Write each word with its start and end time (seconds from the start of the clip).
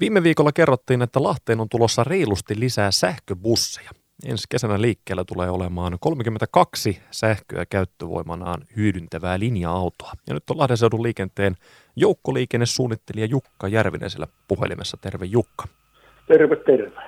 Viime 0.00 0.22
viikolla 0.22 0.52
kerrottiin, 0.52 1.02
että 1.02 1.22
Lahteen 1.22 1.60
on 1.60 1.68
tulossa 1.68 2.04
reilusti 2.04 2.60
lisää 2.60 2.90
sähköbusseja. 2.90 3.90
Ensi 4.24 4.44
kesänä 4.48 4.80
liikkeellä 4.80 5.24
tulee 5.24 5.50
olemaan 5.50 5.96
32 6.00 7.02
sähköä 7.10 7.66
käyttövoimanaan 7.66 8.64
hyödyntävää 8.76 9.38
linja-autoa. 9.38 10.12
Ja 10.26 10.34
nyt 10.34 10.50
on 10.50 10.58
Lahden 10.58 10.76
seudun 10.76 11.02
liikenteen 11.02 11.56
joukkoliikennesuunnittelija 11.96 13.26
Jukka 13.26 13.68
Järvinen 13.68 14.10
siellä 14.10 14.26
puhelimessa. 14.48 14.96
Terve 14.96 15.24
Jukka. 15.24 15.64
Terve, 16.28 16.56
terve. 16.56 17.02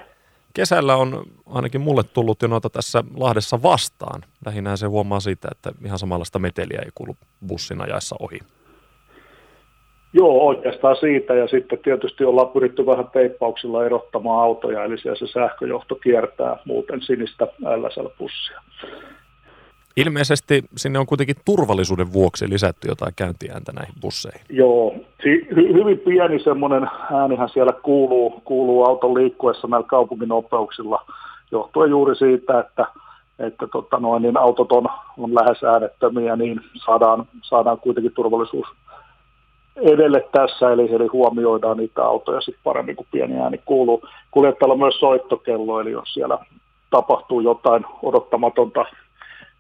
Kesällä 0.54 0.96
on 0.96 1.24
ainakin 1.46 1.80
mulle 1.80 2.02
tullut 2.02 2.42
jo 2.42 2.48
noita 2.48 2.70
tässä 2.70 3.04
Lahdessa 3.14 3.62
vastaan. 3.62 4.22
Lähinnä 4.46 4.76
se 4.76 4.86
huomaa 4.86 5.20
siitä, 5.20 5.48
että 5.52 5.72
ihan 5.84 5.98
samanlaista 5.98 6.38
meteliä 6.38 6.80
ei 6.84 6.90
kuulu 6.94 7.16
bussin 7.46 7.80
ajaessa 7.80 8.16
ohi. 8.18 8.38
Joo, 10.12 10.46
oikeastaan 10.46 10.96
siitä 10.96 11.34
ja 11.34 11.48
sitten 11.48 11.78
tietysti 11.78 12.24
ollaan 12.24 12.48
pyritty 12.48 12.86
vähän 12.86 13.10
teippauksilla 13.12 13.86
erottamaan 13.86 14.44
autoja, 14.44 14.84
eli 14.84 14.98
siellä 14.98 15.18
se 15.18 15.26
sähköjohto 15.26 15.94
kiertää 15.94 16.56
muuten 16.64 17.02
sinistä 17.02 17.46
LSL-pussia. 17.60 18.60
Ilmeisesti 19.96 20.64
sinne 20.76 20.98
on 20.98 21.06
kuitenkin 21.06 21.36
turvallisuuden 21.44 22.12
vuoksi 22.12 22.50
lisätty 22.50 22.88
jotain 22.88 23.12
käyntiääntä 23.16 23.72
näihin 23.72 23.94
busseihin. 24.00 24.40
Joo, 24.48 24.94
hy- 25.22 25.72
hyvin 25.74 25.98
pieni 25.98 26.38
semmoinen 26.38 26.88
äänihän 27.12 27.48
siellä 27.48 27.72
kuuluu, 27.72 28.30
kuuluu 28.44 28.84
auton 28.84 29.14
liikkuessa 29.14 29.68
näillä 29.68 29.86
kaupunginopeuksilla, 29.86 31.06
johtuen 31.50 31.90
juuri 31.90 32.14
siitä, 32.16 32.60
että, 32.60 32.86
että 33.38 33.66
tota 33.66 33.98
noin, 33.98 34.22
niin 34.22 34.36
autot 34.36 34.72
on, 34.72 34.86
on 35.18 35.34
lähes 35.34 35.64
äänettömiä, 35.64 36.36
niin 36.36 36.60
saadaan, 36.84 37.26
saadaan 37.42 37.78
kuitenkin 37.78 38.12
turvallisuus 38.14 38.66
edelle 39.82 40.28
tässä, 40.32 40.72
eli, 40.72 40.94
eli 40.94 41.06
huomioidaan 41.06 41.76
niitä 41.76 42.04
autoja 42.04 42.40
sitten 42.40 42.64
paremmin 42.64 42.96
kuin 42.96 43.08
pieni 43.10 43.40
ääni 43.40 43.60
kuuluu. 43.64 44.08
Kuljettajalla 44.30 44.76
myös 44.76 45.00
soittokello, 45.00 45.80
eli 45.80 45.90
jos 45.90 46.14
siellä 46.14 46.38
tapahtuu 46.90 47.40
jotain 47.40 47.84
odottamatonta 48.02 48.84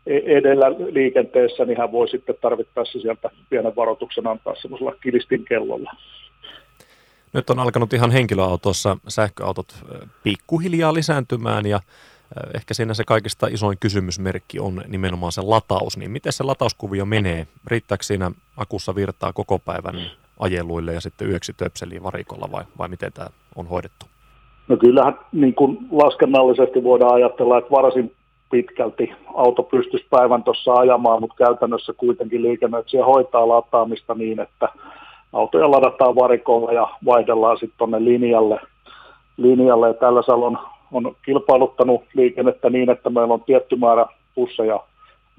e- 0.06 0.38
edellä 0.38 0.70
liikenteessä, 0.70 1.64
niin 1.64 1.78
hän 1.78 1.92
voi 1.92 2.08
sitten 2.08 2.34
tarvittaessa 2.40 3.00
sieltä 3.00 3.30
pienen 3.50 3.76
varoituksen 3.76 4.26
antaa 4.26 4.54
semmoisella 4.62 4.94
kilistin 5.02 5.44
kellolla. 5.44 5.92
Nyt 7.32 7.50
on 7.50 7.58
alkanut 7.58 7.92
ihan 7.92 8.10
henkilöautossa 8.10 8.96
sähköautot 9.08 9.74
pikkuhiljaa 10.22 10.94
lisääntymään 10.94 11.66
ja 11.66 11.80
ehkä 12.54 12.74
siinä 12.74 12.94
se 12.94 13.04
kaikista 13.04 13.46
isoin 13.46 13.78
kysymysmerkki 13.80 14.60
on 14.60 14.82
nimenomaan 14.88 15.32
se 15.32 15.40
lataus. 15.44 15.96
Niin 15.96 16.10
miten 16.10 16.32
se 16.32 16.44
latauskuvio 16.44 17.04
menee? 17.04 17.46
Riittääkö 17.66 18.04
siinä 18.04 18.30
akussa 18.56 18.94
virtaa 18.94 19.32
koko 19.32 19.58
päivän 19.58 19.94
ajeluille 20.38 20.94
ja 20.94 21.00
sitten 21.00 21.30
yöksi 21.30 21.52
töpseliin 21.52 22.02
varikolla 22.02 22.48
vai, 22.52 22.64
vai 22.78 22.88
miten 22.88 23.12
tämä 23.12 23.28
on 23.56 23.66
hoidettu? 23.66 24.06
No 24.68 24.76
kyllähän 24.76 25.18
niin 25.32 25.54
kuin 25.54 25.78
laskennallisesti 25.90 26.82
voidaan 26.82 27.14
ajatella, 27.14 27.58
että 27.58 27.70
varsin 27.70 28.14
pitkälti 28.50 29.12
auto 29.34 29.62
pystyisi 29.62 30.06
päivän 30.10 30.42
tuossa 30.42 30.72
ajamaan, 30.72 31.20
mutta 31.20 31.36
käytännössä 31.36 31.92
kuitenkin 31.92 32.42
liikennöitsijä 32.42 33.04
hoitaa 33.04 33.48
lataamista 33.48 34.14
niin, 34.14 34.40
että 34.40 34.68
autoja 35.32 35.70
ladataan 35.70 36.14
varikolla 36.14 36.72
ja 36.72 36.88
vaihdellaan 37.04 37.58
sitten 37.58 37.78
tuonne 37.78 38.04
linjalle. 38.04 38.60
linjalle. 39.36 39.88
Ja 39.88 39.94
tällä 39.94 40.22
salon 40.22 40.58
on 40.92 41.16
kilpailuttanut 41.24 42.04
liikennettä 42.14 42.70
niin, 42.70 42.90
että 42.90 43.10
meillä 43.10 43.34
on 43.34 43.44
tietty 43.44 43.76
määrä 43.76 44.06
busseja 44.34 44.80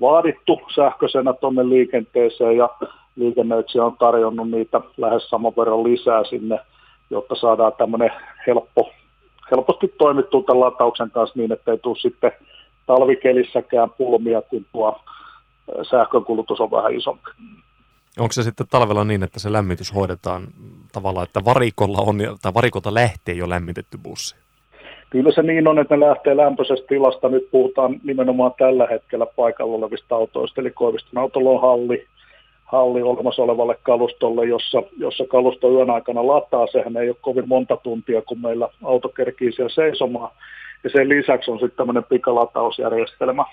vaadittu 0.01 0.61
sähköisenä 0.75 1.33
tuonne 1.33 1.69
liikenteeseen 1.69 2.57
ja 2.57 2.69
liikennöitsijä 3.15 3.85
on 3.85 3.97
tarjonnut 3.97 4.49
niitä 4.49 4.81
lähes 4.97 5.29
saman 5.29 5.53
verran 5.57 5.83
lisää 5.83 6.23
sinne, 6.23 6.59
jotta 7.09 7.35
saadaan 7.35 7.73
tämmöinen 7.77 8.11
helppo, 8.47 8.89
helposti 9.51 9.87
toimittu 9.97 10.43
tämän 10.43 10.59
latauksen 10.59 11.11
kanssa 11.11 11.39
niin, 11.39 11.51
että 11.51 11.71
ei 11.71 11.77
tule 11.77 11.97
sitten 11.97 12.31
talvikelissäkään 12.85 13.89
pulmia, 13.97 14.41
kun 14.41 14.65
tuo 14.71 14.99
sähkönkulutus 15.89 16.59
on 16.59 16.71
vähän 16.71 16.95
isompi. 16.95 17.29
Onko 18.19 18.31
se 18.31 18.43
sitten 18.43 18.67
talvella 18.69 19.03
niin, 19.03 19.23
että 19.23 19.39
se 19.39 19.51
lämmitys 19.53 19.95
hoidetaan 19.95 20.47
tavallaan, 20.91 21.23
että 21.23 21.45
varikolla 21.45 21.97
on, 22.01 22.17
tai 22.41 22.53
varikolta 22.53 22.93
lähtee 22.93 23.35
jo 23.35 23.49
lämmitetty 23.49 23.97
bussi? 23.97 24.40
Kyllä 25.11 25.31
se 25.31 25.43
niin 25.43 25.67
on, 25.67 25.79
että 25.79 25.97
ne 25.97 26.05
lähtee 26.05 26.37
lämpöisestä 26.37 26.87
tilasta. 26.87 27.29
Nyt 27.29 27.51
puhutaan 27.51 27.99
nimenomaan 28.03 28.51
tällä 28.57 28.87
hetkellä 28.87 29.25
paikalla 29.25 29.75
olevista 29.75 30.15
autoista, 30.15 30.61
eli 30.61 30.71
Koiviston 30.71 31.21
autolla 31.21 31.49
on 31.49 31.61
halli, 31.61 32.07
halli 32.65 33.01
olemassa 33.01 33.41
olevalle 33.43 33.77
kalustolle, 33.83 34.45
jossa, 34.45 34.83
jossa 34.97 35.23
kalusto 35.29 35.71
yön 35.71 35.89
aikana 35.89 36.27
lataa. 36.27 36.67
Sehän 36.67 36.97
ei 36.97 37.09
ole 37.09 37.17
kovin 37.21 37.47
monta 37.47 37.77
tuntia, 37.77 38.21
kun 38.21 38.41
meillä 38.41 38.69
auto 38.83 39.09
kerkii 39.09 39.51
siellä 39.51 39.69
seisomaan. 39.69 40.31
Ja 40.83 40.89
sen 40.89 41.09
lisäksi 41.09 41.51
on 41.51 41.59
sitten 41.59 41.77
tämmöinen 41.77 42.03
pikalatausjärjestelmä, 42.03 43.45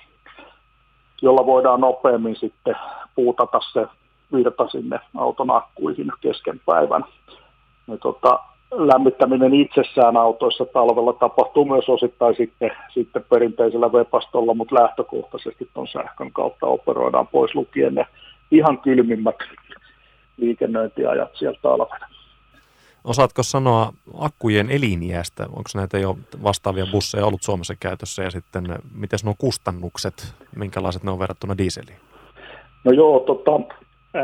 jolla 1.23 1.47
voidaan 1.47 1.81
nopeammin 1.81 2.37
sitten 2.37 2.75
puutata 3.15 3.61
se 3.73 3.87
virta 4.37 4.69
sinne 4.69 5.01
auton 5.17 5.51
akkuihin 5.51 6.13
kesken 6.21 6.61
päivän. 6.67 7.05
Ja 7.89 7.97
tota, 7.97 8.39
lämmittäminen 8.71 9.55
itsessään 9.55 10.17
autoissa 10.17 10.65
talvella 10.65 11.13
tapahtuu 11.13 11.65
myös 11.65 11.89
osittain 11.89 12.37
sitten, 12.37 12.71
sitten 12.95 13.25
perinteisellä 13.31 13.93
vepastolla, 13.93 14.55
mutta 14.55 14.75
lähtökohtaisesti 14.75 15.69
tuon 15.75 15.89
sähkön 15.89 16.33
kautta 16.33 16.67
operoidaan 16.67 17.27
pois 17.27 17.55
lukien 17.55 17.95
ne 17.95 18.07
ihan 18.51 18.79
kylmimmät 18.79 19.37
liikennöintiajat 20.37 21.31
sieltä 21.35 21.59
talvena. 21.63 22.07
Osaatko 23.05 23.43
sanoa 23.43 23.93
akkujen 24.19 24.71
eliniästä? 24.71 25.43
Onko 25.43 25.71
näitä 25.75 25.99
jo 25.99 26.17
vastaavia 26.43 26.87
busseja 26.93 27.27
ollut 27.27 27.43
Suomessa 27.43 27.75
käytössä 27.81 28.23
ja 28.23 28.31
sitten 28.31 28.65
miten 28.95 29.19
nuo 29.25 29.35
kustannukset, 29.39 30.35
minkälaiset 30.57 31.03
ne 31.03 31.11
on 31.11 31.19
verrattuna 31.19 31.59
dieseliin? 31.59 31.99
No 32.85 32.93
joo, 32.93 33.21
tota, 33.21 33.51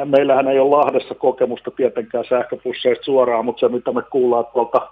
meillähän 0.05 0.49
ei 0.49 0.59
ole 0.59 0.77
Lahdessa 0.77 1.15
kokemusta 1.15 1.71
tietenkään 1.71 2.25
sähköbusseista 2.28 3.05
suoraan, 3.05 3.44
mutta 3.44 3.60
se 3.60 3.69
mitä 3.69 3.93
me 3.93 4.03
kuullaan 4.03 4.47
tuolta, 4.53 4.88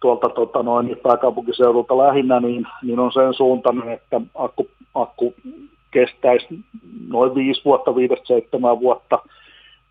tuolta 0.00 0.28
tota 0.28 0.62
noin, 0.62 0.96
pääkaupunkiseudulta 1.02 1.98
lähinnä, 1.98 2.40
niin, 2.40 2.66
niin 2.82 2.98
on 2.98 3.12
sen 3.12 3.34
suuntainen, 3.34 3.88
että 3.88 4.20
akku, 4.34 4.70
akku 4.94 5.34
kestäisi 5.90 6.46
noin 7.08 7.34
viisi 7.34 7.64
vuotta, 7.64 7.96
viidestä 7.96 8.26
seitsemän 8.26 8.80
vuotta. 8.80 9.18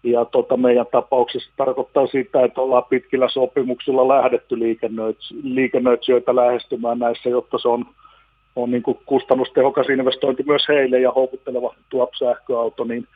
Ja 0.03 0.25
tota, 0.25 0.57
meidän 0.57 0.85
tapauksessa 0.91 1.51
tarkoittaa 1.57 2.07
sitä, 2.07 2.45
että 2.45 2.61
ollaan 2.61 2.83
pitkillä 2.89 3.29
sopimuksilla 3.29 4.07
lähdetty 4.07 4.59
liikennöitsijöitä 5.43 6.35
lähestymään 6.35 6.99
näissä, 6.99 7.29
jotta 7.29 7.57
se 7.57 7.67
on, 7.67 7.85
on 8.55 8.71
niin 8.71 8.83
kuin 8.83 8.99
kustannustehokas 9.05 9.89
investointi 9.89 10.43
myös 10.43 10.67
heille 10.67 10.99
ja 10.99 11.11
houkutteleva 11.11 11.75
tuo 11.89 12.09
sähköauto, 12.19 12.83
niin 12.83 13.07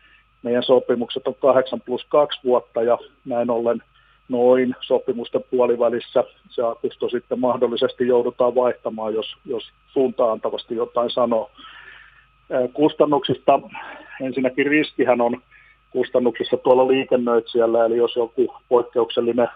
meidän 0.43 0.63
sopimukset 0.63 1.27
on 1.27 1.35
8 1.35 1.81
plus 1.81 2.05
2 2.09 2.39
vuotta 2.43 2.83
ja 2.83 2.97
näin 3.25 3.49
ollen 3.49 3.83
noin 4.29 4.75
sopimusten 4.81 5.43
puolivälissä 5.51 6.23
se 6.49 6.63
akusto 6.63 7.09
sitten 7.09 7.39
mahdollisesti 7.39 8.07
joudutaan 8.07 8.55
vaihtamaan, 8.55 9.13
jos, 9.13 9.35
jos 9.45 9.63
suuntaantavasti 9.93 10.75
jotain 10.75 11.09
sanoo. 11.09 11.51
Kustannuksista 12.73 13.59
ensinnäkin 14.21 14.65
riskihän 14.65 15.21
on 15.21 15.41
kustannuksissa 15.91 16.57
tuolla 16.57 16.87
liikennöitsijällä, 16.87 17.85
eli 17.85 17.97
jos 17.97 18.15
joku 18.15 18.55
poikkeuksellinen 18.69 19.47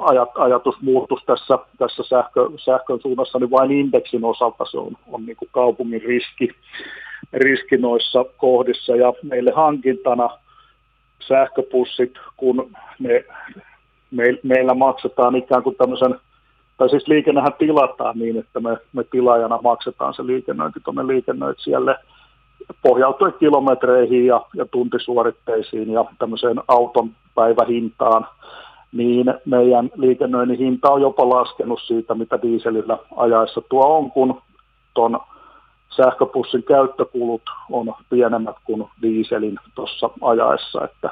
ajat, 0.00 0.28
ajatus 0.34 0.74
muutus 0.80 1.24
tässä, 1.26 1.58
tässä 1.78 2.02
sähkö, 2.02 2.40
sähkön 2.56 3.00
suunnassa, 3.00 3.38
niin 3.38 3.50
vain 3.50 3.72
indeksin 3.72 4.24
osalta 4.24 4.64
se 4.64 4.78
on, 4.78 4.92
on 5.06 5.26
niin 5.26 5.36
kuin 5.36 5.48
kaupungin 5.52 6.02
riski 6.02 6.48
riski 7.32 7.76
noissa 7.76 8.24
kohdissa. 8.36 8.96
Ja 8.96 9.12
meille 9.22 9.52
hankintana 9.52 10.28
sähköpussit, 11.28 12.14
kun 12.36 12.70
ne, 12.98 13.24
me, 14.10 14.24
meillä 14.42 14.74
maksetaan 14.74 15.36
ikään 15.36 15.62
kuin 15.62 15.76
tämmöisen, 15.76 16.14
tai 16.76 16.88
siis 16.88 17.08
liikennehän 17.08 17.52
tilataan 17.58 18.18
niin, 18.18 18.38
että 18.38 18.60
me, 18.60 18.76
me 18.92 19.04
tilaajana 19.04 19.58
maksetaan 19.62 20.14
se 20.14 20.26
liikennöinti 20.26 20.80
tuonne 20.84 21.06
liikennöitsijälle 21.06 21.96
pohjautuen 22.82 23.34
kilometreihin 23.38 24.26
ja, 24.26 24.40
ja 24.54 24.66
tuntisuoritteisiin 24.66 25.92
ja 25.92 26.04
tämmöiseen 26.18 26.60
auton 26.68 27.10
päivähintaan, 27.34 28.26
niin 28.92 29.34
meidän 29.44 29.90
liikennöinnin 29.96 30.58
hinta 30.58 30.90
on 30.90 31.02
jopa 31.02 31.28
laskenut 31.28 31.80
siitä, 31.86 32.14
mitä 32.14 32.42
dieselillä 32.42 32.98
ajaessa 33.16 33.60
tuo 33.68 33.96
on, 33.96 34.10
kun 34.10 34.42
tuon 34.94 35.20
sähköpussin 35.96 36.62
käyttökulut 36.62 37.42
on 37.70 37.94
pienemmät 38.10 38.56
kuin 38.64 38.88
dieselin 39.02 39.58
tuossa 39.74 40.10
ajaessa, 40.20 40.84
että 40.84 41.10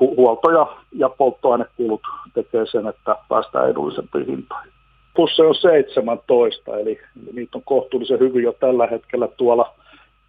huolto- 0.00 0.50
ja, 0.50 0.66
ja 0.92 1.08
polttoainekulut 1.08 2.02
tekee 2.34 2.66
sen, 2.66 2.86
että 2.86 3.16
päästään 3.28 3.70
edullisempiin 3.70 4.26
hintoihin. 4.26 4.72
Pussi 5.14 5.42
on 5.42 5.54
17, 5.54 6.78
eli, 6.78 7.00
eli 7.22 7.32
niitä 7.32 7.58
on 7.58 7.62
kohtuullisen 7.64 8.18
hyvin 8.20 8.42
jo 8.42 8.52
tällä 8.52 8.86
hetkellä 8.86 9.28
tuolla, 9.28 9.74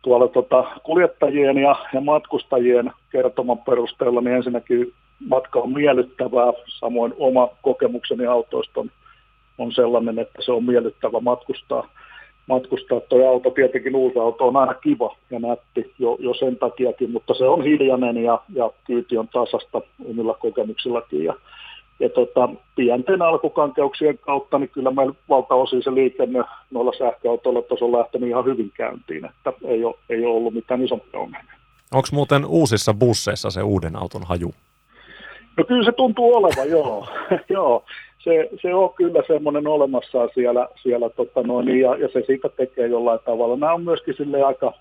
tuolla 0.01 0.27
tota 0.27 0.63
kuljettajien 0.83 1.57
ja, 1.57 1.75
ja 1.93 2.01
matkustajien 2.01 2.91
kertoman 3.11 3.57
perusteella, 3.57 4.21
niin 4.21 4.35
ensinnäkin 4.35 4.93
matka 5.27 5.59
on 5.59 5.73
miellyttävää, 5.73 6.53
samoin 6.67 7.13
oma 7.17 7.49
kokemukseni 7.61 8.25
autoista 8.25 8.79
on, 8.79 8.91
on 9.57 9.71
sellainen, 9.71 10.19
että 10.19 10.41
se 10.41 10.51
on 10.51 10.63
miellyttävä 10.63 11.19
matkustaa. 11.19 11.87
Matkustaa. 12.49 12.99
Tuo 12.99 13.29
auto, 13.29 13.49
tietenkin 13.49 13.95
uusi 13.95 14.19
auto 14.19 14.47
on 14.47 14.57
aina 14.57 14.73
kiva 14.73 15.15
ja 15.29 15.39
nätti 15.39 15.93
jo, 15.99 16.17
jo 16.19 16.33
sen 16.33 16.57
takiakin, 16.57 17.11
mutta 17.11 17.33
se 17.33 17.43
on 17.43 17.63
hiljainen 17.63 18.17
ja, 18.17 18.39
ja 18.53 18.71
kyyti 18.87 19.17
on 19.17 19.27
tasasta 19.27 19.81
omilla 20.09 20.33
kokemuksillakin. 20.33 21.23
Ja, 21.23 21.33
ja 21.99 22.09
tota, 22.09 22.49
pienten 22.75 23.21
alkukankeuksien 23.21 24.17
kautta, 24.17 24.59
niin 24.59 24.69
kyllä 24.69 24.91
meillä 24.91 25.13
valtaosin 25.29 25.83
se 25.83 25.93
liikenne 25.93 26.43
noilla 26.71 26.91
sähköautoilla 26.97 27.63
on 27.81 27.91
lähtenyt 27.91 28.29
ihan 28.29 28.45
hyvin 28.45 28.71
käyntiin, 28.73 29.25
että 29.25 29.53
ei 29.65 29.83
ole, 29.83 29.95
ei 30.09 30.25
ole 30.25 30.35
ollut 30.35 30.53
mitään 30.53 30.83
isompia 30.83 31.19
ongelmia. 31.19 31.53
Onko 31.93 32.07
muuten 32.11 32.45
uusissa 32.45 32.93
busseissa 32.93 33.49
se 33.49 33.63
uuden 33.63 33.95
auton 33.95 34.23
haju? 34.23 34.53
No 35.57 35.63
kyllä 35.63 35.83
se 35.83 35.91
tuntuu 35.91 36.35
olevan, 36.35 36.69
joo. 36.77 37.07
joo. 37.49 37.85
Se, 38.19 38.49
se 38.61 38.73
on 38.73 38.93
kyllä 38.93 39.23
semmoinen 39.27 39.67
olemassa 39.67 40.27
siellä, 40.33 40.67
siellä 40.81 41.09
tota 41.09 41.43
noin, 41.43 41.79
ja, 41.79 41.95
ja, 41.95 42.07
se 42.13 42.23
siitä 42.25 42.49
tekee 42.49 42.87
jollain 42.87 43.19
tavalla. 43.25 43.55
Nämä 43.55 43.73
on 43.73 43.83
myöskin 43.83 44.15
sille 44.17 44.43
aika, 44.43 44.73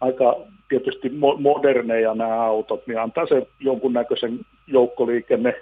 aika 0.00 0.36
tietysti 0.68 1.12
moderneja 1.38 2.14
nämä 2.14 2.42
autot, 2.42 2.86
niin 2.86 3.00
antaa 3.00 3.26
se 3.26 3.46
jonkunnäköisen 3.60 4.40
joukkoliikenne 4.66 5.54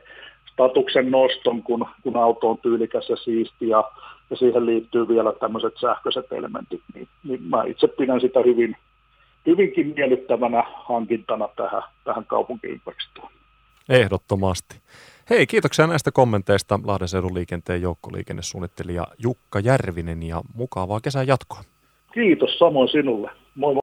statuksen 0.59 1.11
noston, 1.11 1.63
kun, 1.63 1.87
kun 2.03 2.17
auto 2.17 2.51
on 2.51 2.59
tyylikäs 2.59 3.09
ja 3.09 3.17
siisti 3.17 3.69
ja, 3.69 3.85
ja 4.31 4.37
siihen 4.37 4.67
liittyy 4.67 5.09
vielä 5.09 5.33
tämmöiset 5.33 5.75
sähköiset 5.81 6.33
elementit, 6.33 6.83
niin, 6.95 7.09
niin 7.25 7.43
mä 7.43 7.65
itse 7.65 7.89
pidän 7.89 8.21
sitä 8.21 8.41
hyvin, 8.41 8.77
hyvinkin 9.47 9.93
miellyttävänä 9.97 10.65
hankintana 10.75 11.49
tähän, 11.57 11.83
tähän 12.05 12.25
kaupunkiympäristöön. 12.27 13.29
Ehdottomasti. 13.89 14.77
Hei, 15.31 15.47
kiitoksia 15.47 15.87
näistä 15.87 16.11
kommenteista 16.11 16.81
Lahden 16.85 17.09
seudun 17.09 17.35
liikenteen 17.35 17.83
joukkoliikennesuunnittelija 17.83 19.07
Jukka 19.19 19.61
Järvinen 19.61 20.23
ja 20.23 20.43
mukavaa 20.55 21.01
kesän 21.01 21.27
jatkoa. 21.27 21.61
Kiitos 22.15 22.59
samoin 22.59 22.89
sinulle. 22.89 23.31
Moi 23.55 23.75
moi. 23.75 23.77